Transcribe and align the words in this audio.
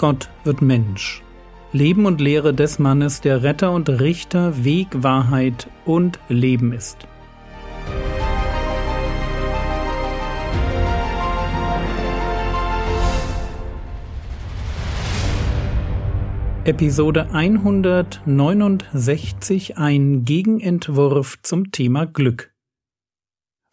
Gott 0.00 0.28
wird 0.44 0.62
Mensch. 0.62 1.22
Leben 1.74 2.06
und 2.06 2.22
Lehre 2.22 2.54
des 2.54 2.78
Mannes, 2.78 3.20
der 3.20 3.42
Retter 3.42 3.70
und 3.70 3.90
Richter, 3.90 4.64
Weg, 4.64 4.88
Wahrheit 5.02 5.68
und 5.84 6.18
Leben 6.30 6.72
ist. 6.72 7.06
Episode 16.64 17.28
169 17.34 19.76
ein 19.76 20.24
Gegenentwurf 20.24 21.42
zum 21.42 21.72
Thema 21.72 22.06
Glück. 22.06 22.49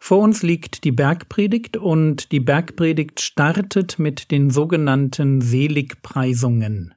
Vor 0.08 0.22
uns 0.22 0.42
liegt 0.42 0.84
die 0.84 0.90
Bergpredigt 0.90 1.76
und 1.76 2.32
die 2.32 2.40
Bergpredigt 2.40 3.20
startet 3.20 3.98
mit 3.98 4.30
den 4.30 4.48
sogenannten 4.48 5.42
Seligpreisungen. 5.42 6.94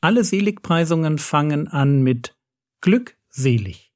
Alle 0.00 0.24
Seligpreisungen 0.24 1.18
fangen 1.18 1.68
an 1.68 2.02
mit 2.02 2.34
glückselig. 2.80 3.92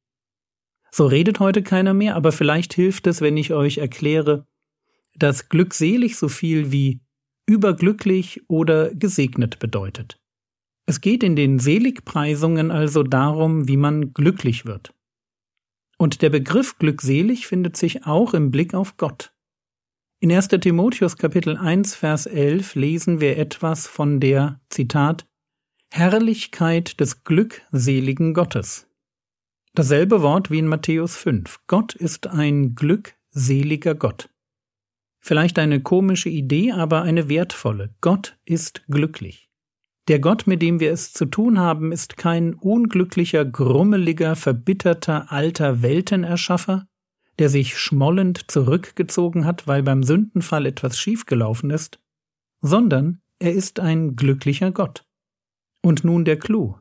So 0.91 1.07
redet 1.07 1.41
heute 1.41 1.63
keiner 1.63 1.95
mehr, 1.95 2.17
aber 2.17 2.31
vielleicht 2.31 2.75
hilft 2.75 3.07
es, 3.07 3.23
wenn 3.23 3.39
ich 3.39 3.55
euch 3.55 3.79
erkläre, 3.79 4.47
dass 5.15 5.49
glückselig 5.49 6.19
so 6.19 6.29
viel 6.29 6.71
wie 6.71 7.01
überglücklich 7.47 8.43
oder 8.47 8.95
gesegnet 8.95 9.59
bedeutet. 9.59 10.21
Es 10.85 11.01
geht 11.01 11.23
in 11.23 11.35
den 11.35 11.59
Seligpreisungen 11.61 12.73
also 12.73 13.05
darum, 13.05 13.69
wie 13.69 13.79
man 13.79 14.13
glücklich 14.13 14.67
wird. 14.67 14.93
Und 15.99 16.23
der 16.23 16.31
Begriff 16.31 16.79
glückselig 16.79 17.47
findet 17.49 17.77
sich 17.77 18.07
auch 18.07 18.33
im 18.33 18.51
Blick 18.53 18.73
auf 18.73 18.97
Gott. 18.97 19.35
In 20.21 20.33
1. 20.33 20.49
Timotheus 20.49 21.17
Kapitel 21.17 21.57
1 21.57 21.97
Vers 21.97 22.27
11 22.27 22.77
lesen 22.77 23.21
wir 23.21 23.37
etwas 23.37 23.87
von 23.87 24.21
der, 24.21 24.61
Zitat, 24.71 25.27
Herrlichkeit 25.91 27.01
des 27.01 27.25
glückseligen 27.25 28.33
Gottes. 28.33 28.89
Dasselbe 29.75 30.23
Wort 30.23 30.51
wie 30.51 30.61
in 30.61 30.67
Matthäus 30.67 31.17
5. 31.17 31.61
Gott 31.67 31.95
ist 31.95 32.27
ein 32.27 32.75
glückseliger 32.75 33.95
Gott. 33.95 34.31
Vielleicht 35.21 35.59
eine 35.59 35.83
komische 35.83 36.29
Idee, 36.29 36.73
aber 36.73 37.03
eine 37.03 37.29
wertvolle. 37.29 37.95
Gott 38.01 38.39
ist 38.45 38.85
glücklich. 38.89 39.48
Der 40.09 40.21
Gott, 40.21 40.47
mit 40.47 40.63
dem 40.63 40.81
wir 40.81 40.91
es 40.91 41.13
zu 41.13 41.27
tun 41.27 41.59
haben, 41.59 41.93
ist 41.93 42.17
kein 42.17 42.55
unglücklicher, 42.55 43.45
grummeliger, 43.45 44.37
verbitterter, 44.37 45.31
alter 45.31 45.83
Weltenerschaffer, 45.83 46.87
der 47.39 47.51
sich 47.51 47.77
schmollend 47.77 48.51
zurückgezogen 48.51 49.45
hat, 49.45 49.67
weil 49.67 49.83
beim 49.83 50.03
Sündenfall 50.03 50.65
etwas 50.65 50.99
schiefgelaufen 50.99 51.69
ist, 51.69 52.01
sondern 52.63 53.21
er 53.39 53.53
ist 53.53 53.81
ein 53.81 54.17
glücklicher 54.17 54.71
Gott. 54.71 55.05
Und 55.83 56.05
nun 56.05 56.25
der 56.25 56.39
Clou. 56.39 56.77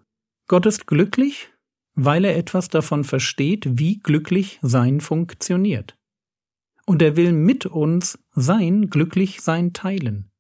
Gott 0.48 0.66
ist 0.66 0.88
glücklich, 0.88 1.50
weil 1.96 2.24
er 2.24 2.38
etwas 2.38 2.70
davon 2.70 3.04
versteht, 3.04 3.78
wie 3.78 4.00
glücklich 4.00 4.58
sein 4.62 5.02
funktioniert. 5.02 5.98
Und 6.86 7.02
er 7.02 7.18
will 7.18 7.34
mit 7.34 7.66
uns 7.66 8.18
sein 8.34 8.90
Glücklichsein 8.90 9.74
teilen 9.74 10.32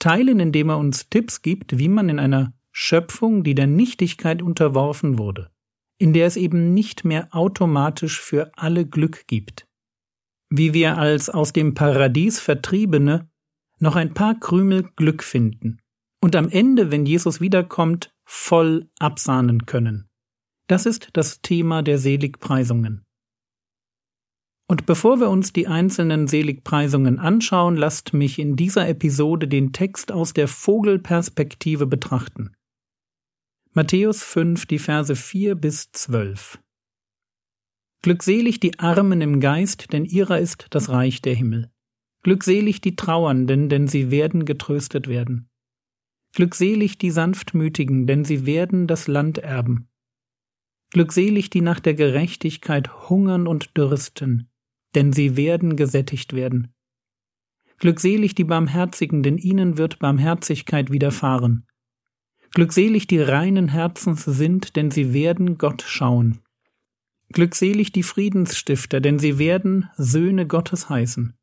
teilen, 0.00 0.40
indem 0.40 0.70
er 0.70 0.78
uns 0.78 1.08
Tipps 1.08 1.42
gibt, 1.42 1.78
wie 1.78 1.88
man 1.88 2.08
in 2.08 2.18
einer 2.18 2.52
Schöpfung, 2.72 3.44
die 3.44 3.54
der 3.54 3.68
Nichtigkeit 3.68 4.42
unterworfen 4.42 5.18
wurde, 5.18 5.50
in 5.98 6.12
der 6.12 6.26
es 6.26 6.36
eben 6.36 6.74
nicht 6.74 7.04
mehr 7.04 7.28
automatisch 7.30 8.20
für 8.20 8.50
alle 8.56 8.84
Glück 8.86 9.28
gibt, 9.28 9.68
wie 10.48 10.74
wir 10.74 10.98
als 10.98 11.30
aus 11.30 11.52
dem 11.52 11.74
Paradies 11.74 12.40
Vertriebene 12.40 13.28
noch 13.78 13.96
ein 13.96 14.14
paar 14.14 14.38
Krümel 14.38 14.88
Glück 14.96 15.22
finden 15.22 15.78
und 16.20 16.36
am 16.36 16.48
Ende, 16.48 16.90
wenn 16.90 17.06
Jesus 17.06 17.40
wiederkommt, 17.40 18.12
voll 18.24 18.88
absahnen 18.98 19.66
können. 19.66 20.08
Das 20.66 20.86
ist 20.86 21.08
das 21.14 21.40
Thema 21.40 21.82
der 21.82 21.98
Seligpreisungen. 21.98 23.04
Und 24.70 24.86
bevor 24.86 25.18
wir 25.18 25.30
uns 25.30 25.52
die 25.52 25.66
einzelnen 25.66 26.28
Seligpreisungen 26.28 27.18
anschauen, 27.18 27.74
lasst 27.74 28.14
mich 28.14 28.38
in 28.38 28.54
dieser 28.54 28.88
Episode 28.88 29.48
den 29.48 29.72
Text 29.72 30.12
aus 30.12 30.32
der 30.32 30.46
Vogelperspektive 30.46 31.88
betrachten. 31.88 32.52
Matthäus 33.72 34.22
5, 34.22 34.66
die 34.66 34.78
Verse 34.78 35.16
4 35.16 35.56
bis 35.56 35.90
12. 35.90 36.60
Glückselig 38.02 38.60
die 38.60 38.78
Armen 38.78 39.20
im 39.20 39.40
Geist, 39.40 39.92
denn 39.92 40.04
ihrer 40.04 40.38
ist 40.38 40.68
das 40.70 40.88
Reich 40.88 41.20
der 41.20 41.34
Himmel. 41.34 41.72
Glückselig 42.22 42.80
die 42.80 42.94
Trauernden, 42.94 43.70
denn 43.70 43.88
sie 43.88 44.12
werden 44.12 44.44
getröstet 44.44 45.08
werden. 45.08 45.48
Glückselig 46.32 46.96
die 46.96 47.10
Sanftmütigen, 47.10 48.06
denn 48.06 48.24
sie 48.24 48.46
werden 48.46 48.86
das 48.86 49.08
Land 49.08 49.38
erben. 49.38 49.88
Glückselig 50.92 51.50
die 51.50 51.60
nach 51.60 51.80
der 51.80 51.94
Gerechtigkeit 51.94 53.08
hungern 53.10 53.48
und 53.48 53.76
dürsten, 53.76 54.49
denn 54.94 55.12
sie 55.12 55.36
werden 55.36 55.76
gesättigt 55.76 56.32
werden. 56.32 56.72
Glückselig 57.78 58.34
die 58.34 58.44
Barmherzigen, 58.44 59.22
denn 59.22 59.38
ihnen 59.38 59.78
wird 59.78 59.98
Barmherzigkeit 59.98 60.90
widerfahren. 60.90 61.66
Glückselig 62.52 63.06
die 63.06 63.20
reinen 63.20 63.68
Herzens 63.68 64.24
sind, 64.24 64.76
denn 64.76 64.90
sie 64.90 65.14
werden 65.14 65.56
Gott 65.56 65.82
schauen. 65.82 66.40
Glückselig 67.32 67.92
die 67.92 68.02
Friedensstifter, 68.02 69.00
denn 69.00 69.18
sie 69.18 69.38
werden 69.38 69.88
Söhne 69.96 70.46
Gottes 70.46 70.88
heißen. 70.88 71.34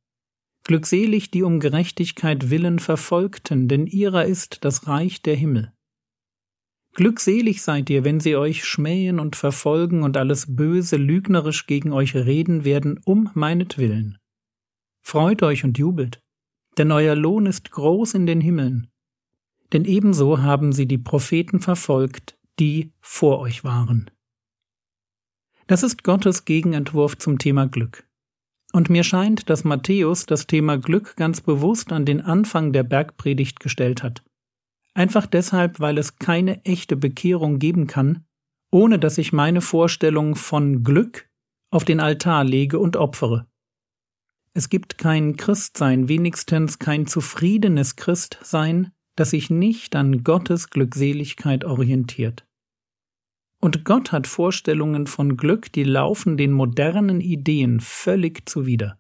Glückselig 0.65 1.31
die 1.31 1.43
um 1.43 1.61
Gerechtigkeit 1.61 2.49
willen 2.49 2.79
Verfolgten, 2.79 3.69
denn 3.69 3.87
ihrer 3.87 4.25
ist 4.25 4.65
das 4.65 4.85
Reich 4.87 5.21
der 5.21 5.35
Himmel. 5.35 5.71
Glückselig 6.97 7.61
seid 7.61 7.91
ihr, 7.91 8.03
wenn 8.03 8.19
sie 8.19 8.35
euch 8.35 8.65
schmähen 8.65 9.19
und 9.19 9.35
verfolgen 9.35 10.01
und 10.01 10.17
alles 10.17 10.55
Böse 10.55 10.95
lügnerisch 10.97 11.67
gegen 11.67 11.93
euch 11.93 12.15
reden 12.15 12.65
werden, 12.65 12.99
um 13.05 13.29
meinetwillen. 13.35 14.17
Freut 15.03 15.43
euch 15.43 15.63
und 15.63 15.77
jubelt, 15.77 16.23
denn 16.79 16.91
euer 16.91 17.13
Lohn 17.13 17.45
ist 17.45 17.69
groß 17.69 18.15
in 18.15 18.25
den 18.25 18.41
Himmeln. 18.41 18.87
Denn 19.73 19.85
ebenso 19.85 20.41
haben 20.41 20.71
sie 20.73 20.87
die 20.87 20.97
Propheten 20.97 21.59
verfolgt, 21.59 22.35
die 22.57 22.91
vor 22.99 23.41
euch 23.41 23.63
waren. 23.63 24.09
Das 25.67 25.83
ist 25.83 26.03
Gottes 26.03 26.45
Gegenentwurf 26.45 27.15
zum 27.15 27.37
Thema 27.37 27.67
Glück. 27.67 28.07
Und 28.73 28.89
mir 28.89 29.03
scheint, 29.03 29.51
dass 29.51 29.63
Matthäus 29.63 30.25
das 30.25 30.47
Thema 30.47 30.79
Glück 30.79 31.15
ganz 31.15 31.41
bewusst 31.41 31.91
an 31.91 32.05
den 32.05 32.21
Anfang 32.21 32.73
der 32.73 32.81
Bergpredigt 32.81 33.59
gestellt 33.59 34.01
hat. 34.01 34.23
Einfach 34.97 35.27
deshalb, 35.27 35.79
weil 35.79 35.99
es 35.99 36.15
keine 36.15 36.65
echte 36.65 36.95
Bekehrung 36.95 37.59
geben 37.59 37.85
kann, 37.85 38.25
ohne 38.71 38.97
dass 38.97 39.19
ich 39.19 39.31
meine 39.31 39.61
Vorstellung 39.61 40.35
von 40.35 40.83
Glück 40.83 41.29
auf 41.69 41.85
den 41.85 41.99
Altar 41.99 42.43
lege 42.43 42.79
und 42.79 42.95
opfere. 42.95 43.45
Es 44.55 44.69
gibt 44.69 44.97
kein 44.97 45.35
Christsein, 45.35 46.09
wenigstens 46.09 46.79
kein 46.79 47.05
zufriedenes 47.05 47.95
Christsein, 47.95 48.91
das 49.15 49.29
sich 49.29 49.51
nicht 49.51 49.95
an 49.95 50.23
Gottes 50.23 50.71
Glückseligkeit 50.71 51.63
orientiert. 51.63 52.47
Und 53.61 53.85
Gott 53.85 54.11
hat 54.11 54.25
Vorstellungen 54.25 55.05
von 55.05 55.37
Glück, 55.37 55.71
die 55.71 55.83
laufen 55.83 56.37
den 56.37 56.53
modernen 56.53 57.21
Ideen 57.21 57.81
völlig 57.81 58.49
zuwider. 58.49 58.99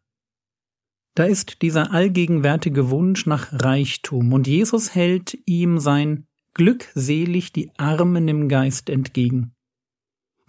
Da 1.17 1.23
ist 1.23 1.63
dieser 1.63 1.93
allgegenwärtige 1.93 2.91
Wunsch 2.91 3.25
nach 3.25 3.51
Reichtum, 3.51 4.33
und 4.33 4.45
Jesus 4.45 4.93
hält 4.93 5.35
ihm 5.47 5.79
sein 5.79 6.27
glückselig 6.53 7.51
die 7.51 7.71
Armen 7.75 8.27
im 8.27 8.47
Geist 8.47 8.87
entgegen. 8.87 9.55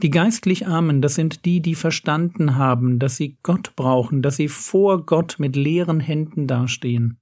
Die 0.03 0.11
geistlich 0.11 0.67
Armen, 0.67 1.01
das 1.01 1.15
sind 1.15 1.47
die, 1.47 1.63
die 1.63 1.75
verstanden 1.75 2.57
haben, 2.57 2.99
dass 2.99 3.17
sie 3.17 3.39
Gott 3.43 3.77
brauchen, 3.77 4.21
dass 4.21 4.37
sie 4.37 4.49
vor 4.49 5.07
Gott 5.07 5.37
mit 5.39 5.57
leeren 5.57 6.01
Händen 6.01 6.47
dastehen, 6.47 7.19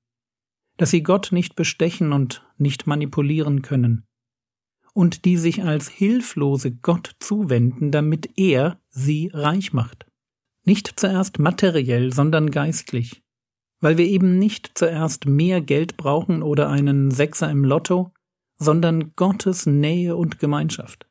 dass 0.77 0.91
sie 0.91 1.05
Gott 1.05 1.29
nicht 1.31 1.55
bestechen 1.55 2.13
und 2.13 2.45
nicht 2.59 2.89
manipulieren 2.89 3.63
können, 3.63 4.09
und 4.93 5.25
die 5.25 5.37
sich 5.37 5.63
als 5.63 5.87
Hilflose 5.87 6.73
Gott 6.73 7.15
zuwenden, 7.21 7.93
damit 7.93 8.29
er 8.41 8.81
sie 8.89 9.31
reich 9.33 9.73
macht. 9.73 10.05
Nicht 10.65 10.95
zuerst 10.99 11.39
materiell, 11.39 12.13
sondern 12.13 12.51
geistlich 12.51 13.23
weil 13.87 13.99
wir 13.99 14.07
eben 14.09 14.37
nicht 14.41 14.73
zuerst 14.75 15.27
mehr 15.27 15.61
Geld 15.61 15.97
brauchen 15.97 16.43
oder 16.43 16.69
einen 16.69 17.13
Sechser 17.13 17.49
im 17.49 17.65
Lotto, 17.65 18.13
sondern 18.59 19.13
Gottes 19.15 19.65
Nähe 19.65 20.17
und 20.17 20.41
Gemeinschaft. 20.41 21.07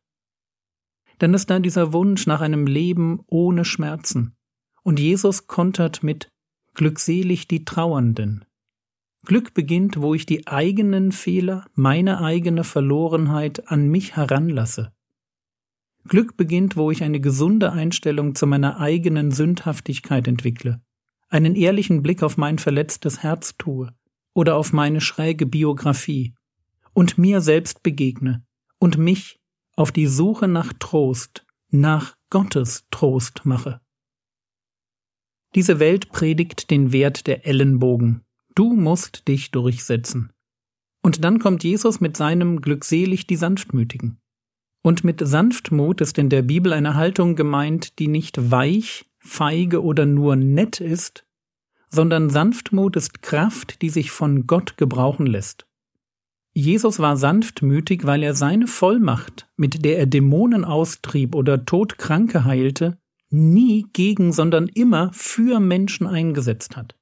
Dann 1.19 1.33
ist 1.33 1.49
da 1.49 1.59
dieser 1.59 1.93
Wunsch 1.93 2.27
nach 2.27 2.41
einem 2.41 2.67
Leben 2.67 3.21
ohne 3.27 3.63
Schmerzen, 3.63 4.35
und 4.83 4.99
Jesus 4.99 5.47
kontert 5.47 6.03
mit 6.03 6.27
Glückselig 6.73 7.47
die 7.47 7.63
Trauernden. 7.63 8.43
Glück 9.23 9.53
beginnt, 9.53 10.01
wo 10.01 10.13
ich 10.13 10.25
die 10.25 10.45
eigenen 10.45 11.13
Fehler, 11.13 11.63
meine 11.75 12.19
eigene 12.19 12.65
Verlorenheit 12.65 13.71
an 13.71 13.87
mich 13.87 14.17
heranlasse. 14.17 14.91
Glück 16.09 16.35
beginnt, 16.35 16.75
wo 16.75 16.91
ich 16.91 17.03
eine 17.03 17.21
gesunde 17.21 17.71
Einstellung 17.71 18.35
zu 18.35 18.45
meiner 18.45 18.81
eigenen 18.81 19.31
Sündhaftigkeit 19.31 20.27
entwickle 20.27 20.81
einen 21.35 21.55
ehrlichen 21.55 22.01
Blick 22.01 22.23
auf 22.23 22.37
mein 22.37 22.59
verletztes 22.59 23.21
Herz 23.21 23.57
tue 23.57 23.93
oder 24.33 24.55
auf 24.55 24.71
meine 24.71 25.01
schräge 25.01 25.45
Biografie 25.45 26.33
und 26.93 27.17
mir 27.17 27.41
selbst 27.41 27.83
begegne 27.83 28.45
und 28.79 28.97
mich 28.97 29.41
auf 29.75 29.91
die 29.91 30.07
Suche 30.07 30.47
nach 30.47 30.71
Trost, 30.79 31.45
nach 31.71 32.15
Gottes 32.29 32.85
Trost 32.89 33.45
mache. 33.45 33.81
Diese 35.55 35.79
Welt 35.79 36.09
predigt 36.13 36.71
den 36.71 36.93
Wert 36.93 37.27
der 37.27 37.45
Ellenbogen. 37.45 38.21
Du 38.55 38.73
musst 38.73 39.27
dich 39.27 39.51
durchsetzen. 39.51 40.31
Und 41.01 41.25
dann 41.25 41.39
kommt 41.39 41.65
Jesus 41.65 41.99
mit 41.99 42.15
seinem 42.15 42.61
Glückselig 42.61 43.27
die 43.27 43.35
Sanftmütigen. 43.35 44.21
Und 44.81 45.03
mit 45.03 45.19
Sanftmut 45.21 45.99
ist 45.99 46.17
in 46.17 46.29
der 46.29 46.43
Bibel 46.43 46.71
eine 46.71 46.95
Haltung 46.95 47.35
gemeint, 47.35 47.99
die 47.99 48.07
nicht 48.07 48.51
weich, 48.51 49.05
feige 49.19 49.83
oder 49.83 50.05
nur 50.05 50.37
nett 50.37 50.79
ist, 50.79 51.24
sondern 51.95 52.29
Sanftmut 52.29 52.95
ist 52.95 53.23
Kraft, 53.23 53.81
die 53.81 53.89
sich 53.89 54.11
von 54.11 54.45
Gott 54.45 54.77
gebrauchen 54.77 55.25
lässt. 55.25 55.65
Jesus 56.53 56.99
war 56.99 57.17
sanftmütig, 57.17 58.05
weil 58.05 58.23
er 58.23 58.33
seine 58.33 58.67
Vollmacht, 58.67 59.47
mit 59.57 59.83
der 59.83 59.97
er 59.97 60.05
Dämonen 60.05 60.63
austrieb 60.63 61.35
oder 61.35 61.65
Todkranke 61.65 62.45
heilte, 62.45 62.97
nie 63.29 63.85
gegen, 63.91 64.31
sondern 64.31 64.67
immer 64.67 65.11
für 65.11 65.59
Menschen 65.59 66.07
eingesetzt 66.07 66.77
hat. 66.77 66.95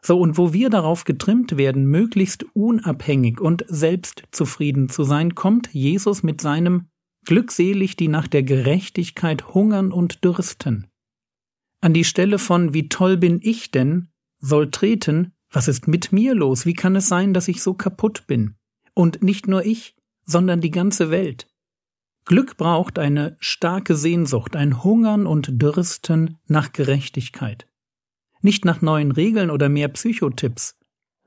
So, 0.00 0.18
und 0.20 0.38
wo 0.38 0.52
wir 0.52 0.70
darauf 0.70 1.04
getrimmt 1.04 1.56
werden, 1.56 1.86
möglichst 1.86 2.44
unabhängig 2.54 3.40
und 3.40 3.64
selbstzufrieden 3.68 4.88
zu 4.88 5.02
sein, 5.04 5.34
kommt 5.34 5.72
Jesus 5.72 6.22
mit 6.22 6.40
seinem 6.40 6.88
Glückselig, 7.24 7.96
die 7.96 8.08
nach 8.08 8.28
der 8.28 8.42
Gerechtigkeit 8.42 9.54
hungern 9.54 9.92
und 9.92 10.22
dürsten. 10.24 10.86
An 11.84 11.92
die 11.92 12.04
Stelle 12.04 12.38
von 12.38 12.72
Wie 12.72 12.88
toll 12.88 13.18
bin 13.18 13.40
ich 13.42 13.70
denn 13.70 14.08
soll 14.38 14.70
treten, 14.70 15.34
was 15.50 15.68
ist 15.68 15.86
mit 15.86 16.12
mir 16.12 16.34
los? 16.34 16.64
Wie 16.64 16.72
kann 16.72 16.96
es 16.96 17.08
sein, 17.08 17.34
dass 17.34 17.46
ich 17.46 17.62
so 17.62 17.74
kaputt 17.74 18.26
bin? 18.26 18.54
Und 18.94 19.22
nicht 19.22 19.48
nur 19.48 19.66
ich, 19.66 19.94
sondern 20.24 20.62
die 20.62 20.70
ganze 20.70 21.10
Welt. 21.10 21.46
Glück 22.24 22.56
braucht 22.56 22.98
eine 22.98 23.36
starke 23.38 23.96
Sehnsucht, 23.96 24.56
ein 24.56 24.82
Hungern 24.82 25.26
und 25.26 25.60
Dürsten 25.60 26.38
nach 26.46 26.72
Gerechtigkeit. 26.72 27.68
Nicht 28.40 28.64
nach 28.64 28.80
neuen 28.80 29.12
Regeln 29.12 29.50
oder 29.50 29.68
mehr 29.68 29.88
Psychotipps, 29.88 30.78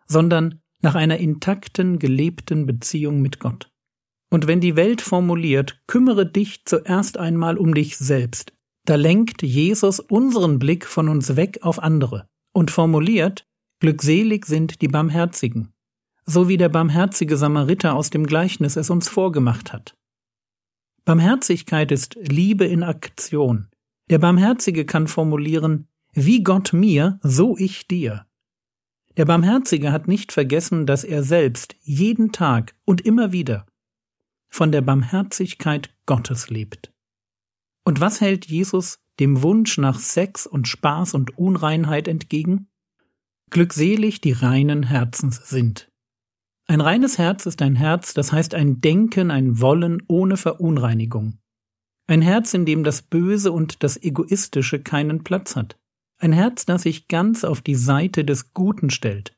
sondern 0.07 0.63
nach 0.81 0.95
einer 0.95 1.17
intakten, 1.17 1.99
gelebten 1.99 2.65
Beziehung 2.65 3.21
mit 3.21 3.39
Gott. 3.39 3.71
Und 4.31 4.47
wenn 4.47 4.59
die 4.59 4.75
Welt 4.75 5.01
formuliert, 5.01 5.83
kümmere 5.85 6.25
dich 6.25 6.65
zuerst 6.65 7.19
einmal 7.19 7.59
um 7.59 7.75
dich 7.75 7.95
selbst, 7.99 8.56
da 8.87 8.95
lenkt 8.95 9.43
Jesus 9.43 9.99
unseren 9.99 10.59
Blick 10.59 10.85
von 10.85 11.09
uns 11.09 11.35
weg 11.35 11.59
auf 11.61 11.77
andere 11.77 12.29
und 12.53 12.71
formuliert, 12.71 13.45
Glückselig 13.79 14.45
sind 14.45 14.81
die 14.81 14.87
Barmherzigen, 14.87 15.73
so 16.25 16.47
wie 16.47 16.57
der 16.57 16.69
barmherzige 16.69 17.37
Samariter 17.37 17.95
aus 17.95 18.09
dem 18.09 18.25
Gleichnis 18.25 18.75
es 18.75 18.89
uns 18.89 19.07
vorgemacht 19.07 19.71
hat. 19.71 19.95
Barmherzigkeit 21.05 21.91
ist 21.91 22.15
Liebe 22.15 22.65
in 22.65 22.81
Aktion. 22.81 23.67
Der 24.09 24.19
Barmherzige 24.19 24.85
kann 24.85 25.07
formulieren, 25.07 25.87
wie 26.13 26.41
Gott 26.41 26.71
mir, 26.71 27.19
so 27.21 27.57
ich 27.57 27.87
dir. 27.87 28.25
Der 29.17 29.25
Barmherzige 29.25 29.91
hat 29.91 30.07
nicht 30.07 30.31
vergessen, 30.31 30.85
dass 30.85 31.03
er 31.03 31.23
selbst 31.23 31.75
jeden 31.81 32.31
Tag 32.31 32.73
und 32.85 33.01
immer 33.01 33.31
wieder 33.33 33.65
von 34.47 34.71
der 34.71 34.81
Barmherzigkeit 34.81 35.93
Gottes 36.05 36.49
lebt. 36.49 36.91
Und 37.87 38.01
was 38.01 38.19
hält 38.19 38.47
Jesus 38.47 38.99
dem 39.17 39.43
Wunsch 39.43 39.77
nach 39.77 39.97
Sex 39.97 40.45
und 40.45 40.67
Spaß 40.67 41.13
und 41.13 41.37
Unreinheit 41.37 42.09
entgegen? 42.09 42.67
Glückselig 43.49 44.19
die 44.19 44.33
reinen 44.33 44.83
Herzens 44.83 45.47
sind. 45.47 45.89
Ein 46.67 46.81
reines 46.81 47.17
Herz 47.17 47.45
ist 47.45 47.61
ein 47.61 47.77
Herz, 47.77 48.13
das 48.13 48.33
heißt 48.33 48.55
ein 48.55 48.81
Denken, 48.81 49.31
ein 49.31 49.61
Wollen 49.61 50.03
ohne 50.09 50.35
Verunreinigung. 50.35 51.37
Ein 52.07 52.21
Herz, 52.21 52.53
in 52.53 52.65
dem 52.65 52.83
das 52.83 53.03
Böse 53.03 53.53
und 53.53 53.81
das 53.83 53.95
Egoistische 53.95 54.83
keinen 54.83 55.23
Platz 55.23 55.55
hat. 55.55 55.79
Ein 56.17 56.33
Herz, 56.33 56.65
das 56.65 56.81
sich 56.81 57.07
ganz 57.07 57.45
auf 57.45 57.61
die 57.61 57.75
Seite 57.75 58.25
des 58.25 58.53
Guten 58.53 58.89
stellt 58.89 59.33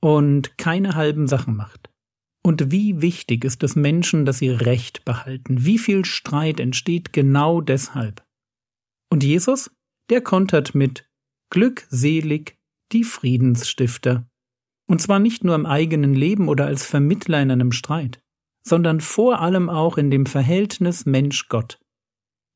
und 0.00 0.58
keine 0.58 0.96
halben 0.96 1.28
Sachen 1.28 1.54
macht. 1.54 1.88
Und 2.46 2.70
wie 2.70 3.02
wichtig 3.02 3.44
ist 3.44 3.64
es 3.64 3.74
Menschen, 3.74 4.24
dass 4.24 4.38
sie 4.38 4.50
Recht 4.50 5.04
behalten. 5.04 5.64
Wie 5.64 5.78
viel 5.78 6.04
Streit 6.04 6.60
entsteht 6.60 7.12
genau 7.12 7.60
deshalb. 7.60 8.24
Und 9.10 9.24
Jesus, 9.24 9.68
der 10.10 10.20
kontert 10.20 10.72
mit 10.72 11.10
Glückselig 11.50 12.56
die 12.92 13.02
Friedensstifter. 13.02 14.30
Und 14.86 15.02
zwar 15.02 15.18
nicht 15.18 15.42
nur 15.42 15.56
im 15.56 15.66
eigenen 15.66 16.14
Leben 16.14 16.46
oder 16.46 16.66
als 16.66 16.86
Vermittler 16.86 17.42
in 17.42 17.50
einem 17.50 17.72
Streit, 17.72 18.20
sondern 18.62 19.00
vor 19.00 19.40
allem 19.40 19.68
auch 19.68 19.98
in 19.98 20.12
dem 20.12 20.24
Verhältnis 20.24 21.04
Mensch-Gott. 21.04 21.80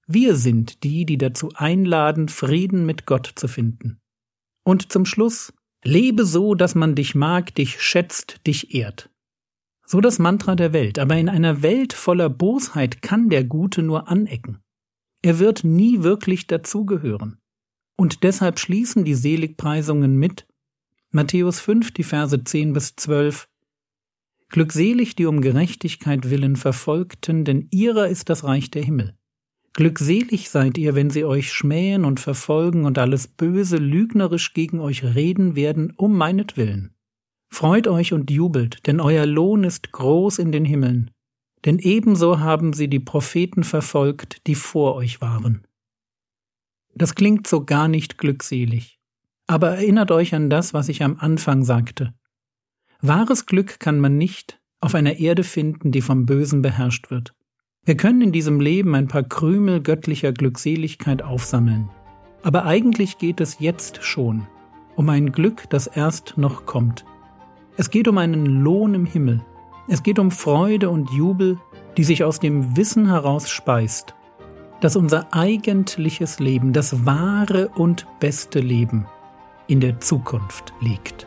Wir 0.06 0.36
sind 0.36 0.84
die, 0.84 1.04
die 1.04 1.18
dazu 1.18 1.50
einladen, 1.56 2.28
Frieden 2.28 2.86
mit 2.86 3.06
Gott 3.06 3.32
zu 3.34 3.48
finden. 3.48 3.98
Und 4.62 4.92
zum 4.92 5.04
Schluss, 5.04 5.52
lebe 5.82 6.24
so, 6.24 6.54
dass 6.54 6.76
man 6.76 6.94
dich 6.94 7.16
mag, 7.16 7.52
dich 7.56 7.82
schätzt, 7.82 8.46
dich 8.46 8.72
ehrt. 8.72 9.10
So 9.90 10.00
das 10.00 10.20
Mantra 10.20 10.54
der 10.54 10.72
Welt, 10.72 11.00
aber 11.00 11.16
in 11.16 11.28
einer 11.28 11.62
Welt 11.62 11.94
voller 11.94 12.30
Bosheit 12.30 13.02
kann 13.02 13.28
der 13.28 13.42
Gute 13.42 13.82
nur 13.82 14.06
anecken. 14.06 14.58
Er 15.20 15.40
wird 15.40 15.64
nie 15.64 16.04
wirklich 16.04 16.46
dazugehören. 16.46 17.38
Und 17.96 18.22
deshalb 18.22 18.60
schließen 18.60 19.04
die 19.04 19.16
Seligpreisungen 19.16 20.16
mit 20.16 20.46
Matthäus 21.10 21.58
5, 21.58 21.90
die 21.90 22.04
Verse 22.04 22.44
10 22.44 22.72
bis 22.72 22.94
12 22.94 23.48
Glückselig 24.50 25.16
die 25.16 25.26
um 25.26 25.40
Gerechtigkeit 25.40 26.30
willen 26.30 26.54
Verfolgten, 26.54 27.44
denn 27.44 27.66
ihrer 27.72 28.06
ist 28.06 28.28
das 28.28 28.44
Reich 28.44 28.70
der 28.70 28.84
Himmel. 28.84 29.16
Glückselig 29.72 30.50
seid 30.50 30.78
ihr, 30.78 30.94
wenn 30.94 31.10
sie 31.10 31.24
euch 31.24 31.52
schmähen 31.52 32.04
und 32.04 32.20
verfolgen 32.20 32.84
und 32.84 32.96
alles 32.96 33.26
Böse 33.26 33.78
lügnerisch 33.78 34.54
gegen 34.54 34.78
euch 34.78 35.02
reden 35.02 35.56
werden, 35.56 35.92
um 35.96 36.16
meinetwillen. 36.16 36.94
Freut 37.50 37.88
euch 37.88 38.12
und 38.12 38.30
jubelt, 38.30 38.86
denn 38.86 39.00
euer 39.00 39.26
Lohn 39.26 39.64
ist 39.64 39.92
groß 39.92 40.38
in 40.38 40.52
den 40.52 40.64
Himmeln 40.64 41.10
denn 41.64 41.78
ebenso 41.78 42.40
haben 42.40 42.72
sie 42.72 42.88
die 42.88 43.00
Propheten 43.00 43.64
verfolgt, 43.64 44.46
die 44.46 44.54
vor 44.54 44.94
euch 44.94 45.20
waren. 45.20 45.62
Das 46.94 47.14
klingt 47.14 47.46
so 47.46 47.64
gar 47.64 47.88
nicht 47.88 48.18
glückselig, 48.18 48.98
aber 49.46 49.70
erinnert 49.70 50.10
euch 50.10 50.34
an 50.34 50.50
das, 50.50 50.74
was 50.74 50.88
ich 50.88 51.02
am 51.02 51.16
Anfang 51.18 51.64
sagte. 51.64 52.14
Wahres 53.00 53.46
Glück 53.46 53.78
kann 53.80 54.00
man 54.00 54.18
nicht 54.18 54.60
auf 54.80 54.94
einer 54.94 55.18
Erde 55.18 55.44
finden, 55.44 55.92
die 55.92 56.00
vom 56.00 56.26
Bösen 56.26 56.62
beherrscht 56.62 57.10
wird. 57.10 57.34
Wir 57.84 57.96
können 57.96 58.20
in 58.22 58.32
diesem 58.32 58.60
Leben 58.60 58.94
ein 58.94 59.08
paar 59.08 59.22
Krümel 59.22 59.82
göttlicher 59.82 60.32
Glückseligkeit 60.32 61.22
aufsammeln. 61.22 61.90
Aber 62.42 62.64
eigentlich 62.64 63.18
geht 63.18 63.40
es 63.40 63.58
jetzt 63.58 64.02
schon 64.02 64.46
um 64.96 65.08
ein 65.08 65.32
Glück, 65.32 65.70
das 65.70 65.86
erst 65.86 66.36
noch 66.36 66.66
kommt. 66.66 67.06
Es 67.80 67.88
geht 67.88 68.08
um 68.08 68.18
einen 68.18 68.44
Lohn 68.44 68.92
im 68.92 69.06
Himmel, 69.06 69.40
es 69.88 70.02
geht 70.02 70.18
um 70.18 70.30
Freude 70.30 70.90
und 70.90 71.10
Jubel, 71.12 71.58
die 71.96 72.04
sich 72.04 72.24
aus 72.24 72.38
dem 72.38 72.76
Wissen 72.76 73.06
heraus 73.06 73.48
speist, 73.48 74.14
dass 74.82 74.96
unser 74.96 75.32
eigentliches 75.32 76.40
Leben, 76.40 76.74
das 76.74 77.06
wahre 77.06 77.70
und 77.70 78.06
beste 78.20 78.60
Leben 78.60 79.06
in 79.66 79.80
der 79.80 79.98
Zukunft 79.98 80.74
liegt. 80.82 81.26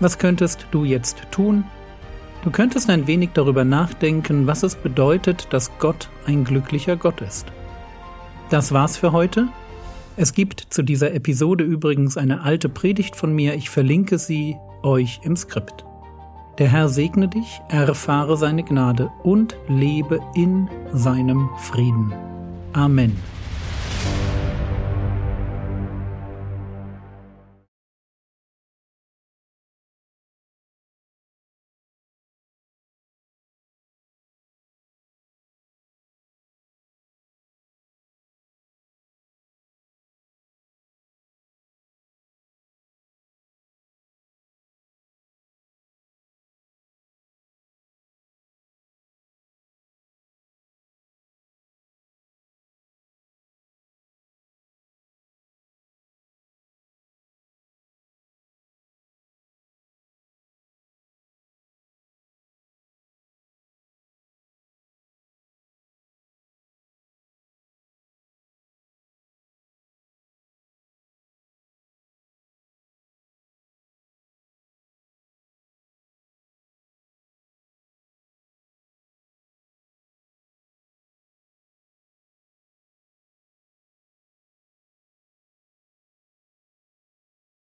Was 0.00 0.18
könntest 0.18 0.66
du 0.72 0.82
jetzt 0.82 1.30
tun? 1.30 1.62
Du 2.42 2.50
könntest 2.50 2.88
ein 2.88 3.06
wenig 3.06 3.30
darüber 3.34 3.64
nachdenken, 3.64 4.46
was 4.46 4.62
es 4.62 4.74
bedeutet, 4.74 5.48
dass 5.50 5.70
Gott 5.78 6.08
ein 6.26 6.44
glücklicher 6.44 6.96
Gott 6.96 7.20
ist. 7.20 7.46
Das 8.48 8.72
war's 8.72 8.96
für 8.96 9.12
heute. 9.12 9.48
Es 10.16 10.32
gibt 10.32 10.60
zu 10.70 10.82
dieser 10.82 11.12
Episode 11.14 11.64
übrigens 11.64 12.16
eine 12.16 12.42
alte 12.42 12.68
Predigt 12.68 13.14
von 13.14 13.34
mir, 13.34 13.54
ich 13.54 13.70
verlinke 13.70 14.18
sie 14.18 14.56
euch 14.82 15.20
im 15.22 15.36
Skript. 15.36 15.84
Der 16.58 16.68
Herr 16.68 16.88
segne 16.88 17.28
dich, 17.28 17.60
erfahre 17.68 18.36
seine 18.36 18.64
Gnade 18.64 19.10
und 19.22 19.56
lebe 19.68 20.20
in 20.34 20.68
seinem 20.92 21.48
Frieden. 21.58 22.12
Amen. 22.72 23.16